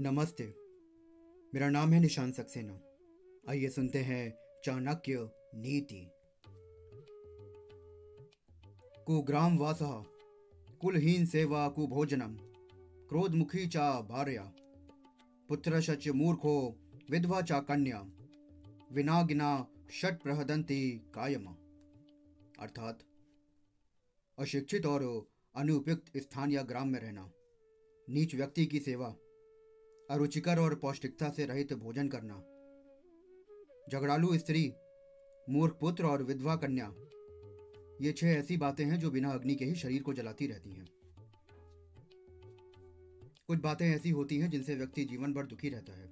नमस्ते। 0.00 0.54
मेरा 1.54 1.68
नाम 1.68 1.92
है 1.92 2.00
निशान 2.00 2.32
सक्सेना। 2.32 2.80
आइए 3.48 3.68
सुनते 3.68 3.98
हैं 3.98 4.38
चाणक्य 4.64 5.30
नीति। 5.54 6.10
कुग्राम 9.06 9.58
वासः 9.58 10.02
कुलहीन 10.80 11.26
सेवा 11.26 11.68
कुभोजनम 11.68 12.36
क्रोधमुखी 13.08 13.66
चा 13.66 14.00
भार्या, 14.00 14.52
पुत्र 15.48 15.80
शच 15.80 16.08
मूर्खो, 16.08 16.78
विधवा 17.10 17.42
चा 17.42 17.60
कन्या 17.60 18.10
विना 18.92 19.22
गिना 19.22 19.68
षट 19.92 20.22
प्रहदंती 20.22 20.90
कायम। 21.14 21.46
अर्थात, 22.58 22.98
अशिक्षित 24.38 24.86
और 24.86 25.28
अनुपयुक्त 25.56 26.04
स्थान 26.16 26.52
या 26.52 26.62
ग्राम 26.62 26.88
में 26.88 27.00
रहना, 27.00 27.32
नीच 28.08 28.34
व्यक्ति 28.34 28.66
की 28.66 28.80
सेवा। 28.80 29.16
अरुचिकर 30.10 30.58
और 30.58 30.74
पौष्टिकता 30.74 31.28
से 31.30 31.46
रहित 31.46 31.72
भोजन 31.72 32.08
करना। 32.08 32.34
झगड़ालू 33.92 34.38
स्त्री, 34.38 34.72
मूर्ख 35.50 35.76
पुत्र 35.80 36.04
और 36.04 36.22
विधवा 36.22 36.56
कन्या, 36.56 36.92
ये 38.02 38.12
छह 38.12 38.26
ऐसी 38.26 38.56
बातें 38.56 38.84
हैं 38.84 38.98
जो 38.98 39.10
बिना 39.10 39.30
अग्नि 39.30 39.54
के 39.54 39.64
ही 39.64 39.74
शरीर 39.74 40.02
को 40.02 40.12
जलाती 40.12 40.46
रहती 40.46 40.70
हैं। 40.70 40.86
कुछ 43.46 43.58
बातें 43.58 43.86
ऐसी 43.90 44.10
होती 44.10 44.38
हैं 44.38 44.50
जिनसे 44.50 44.74
व्यक्ति 44.74 45.04
जीवन 45.04 45.32
भर 45.32 45.46
दुखी 45.46 45.68
रहता 45.68 45.92
है। 45.92 46.10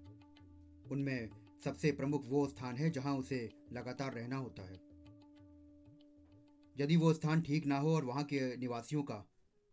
उनमें 0.90 1.28
सबसे 1.64 1.92
प्रमुख 1.92 2.24
वो 2.26 2.46
स्थान 2.46 2.76
है 2.76 2.90
जहाँ 2.90 3.16
उसे 3.16 3.50
लगातार 3.72 4.12
रहना 4.12 4.36
होता 4.36 4.62
है। 4.62 4.80
यदि 6.76 6.96
वो 6.96 7.12
स्थान 7.12 7.42
ठीक 7.42 7.66
ना 7.66 7.78
हो 7.78 7.94
और 7.94 8.04
वहाँ 8.04 8.24
के 8.24 8.56
निवासियों 8.56 9.02
का 9.02 9.24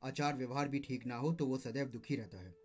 आचार 0.02 0.36
व्यवहार 0.36 0.68
भी 0.68 0.80
ठीक 0.80 1.06
ना 1.06 1.16
हो 1.16 1.34
तो 1.34 1.46
वो 1.46 1.58
सदैव 1.58 1.88
दुखी 1.88 2.16
रहता 2.16 2.38
है। 2.38 2.63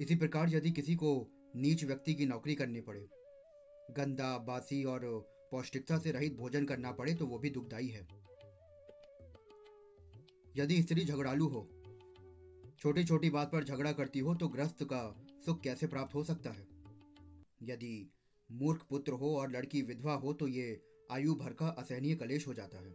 इसी 0.00 0.14
प्रकार 0.14 0.48
यदि 0.50 0.70
किसी 0.70 0.94
को 0.94 1.10
नीच 1.56 1.84
व्यक्ति 1.84 2.14
की 2.14 2.26
नौकरी 2.26 2.54
करनी 2.54 2.80
पड़े, 2.80 3.06
गंदा, 3.90 4.36
बासी 4.38 4.82
और 4.84 5.00
पौष्टिकता 5.50 5.98
से 5.98 6.10
रहित 6.12 6.36
भोजन 6.36 6.64
करना 6.64 6.90
पड़े 6.92 7.14
तो 7.14 7.26
वो 7.26 7.38
भी 7.38 7.50
दुखदाई 7.50 7.86
है। 7.86 8.06
यदि 10.56 10.82
स्त्री 10.82 11.04
झगड़ालू 11.04 11.46
हो 11.46 11.68
छोटी 12.80 13.04
छोटी 13.04 13.30
बात 13.30 13.50
पर 13.52 13.64
झगड़ा 13.64 13.92
करती 13.92 14.18
हो 14.18 14.34
तो 14.34 14.48
ग्रस्त 14.48 14.82
का 14.82 15.00
सुख 15.46 15.60
कैसे 15.60 15.86
प्राप्त 15.86 16.14
हो 16.14 16.22
सकता 16.24 16.50
है? 16.50 16.66
यदि 17.62 18.10
मूर्ख 18.50 18.82
पुत्र 18.90 19.12
हो 19.12 19.34
और 19.36 19.50
लड़की 19.50 19.82
विधवा 19.82 20.14
हो 20.14 20.32
तो 20.32 20.48
ये 20.48 20.80
आयु 21.10 21.34
भर 21.34 21.52
का 21.52 21.68
असहनीय 21.68 22.14
कलेश 22.14 22.46
हो 22.46 22.54
जाता 22.54 22.78
है। 22.78 22.94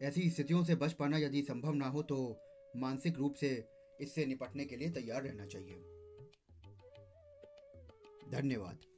ऐसी 0.00 0.30
स्थितियों 0.30 0.62
से 0.64 0.74
बच 0.74 0.92
पाना 0.92 1.18
यदि 1.18 1.42
संभव 1.42 1.74
ना 1.74 1.88
हो 1.88 2.02
तो 2.02 2.18
मानसिक 2.76 3.18
रूप 3.18 3.34
से 3.34 3.50
इससे 4.00 4.26
निपटने 4.26 4.64
के 4.64 4.76
लिए 4.76 4.90
तैयार 4.90 5.22
रहना 5.22 5.46
चाहिए। 5.46 5.74
धन्यवाद। 8.30 8.89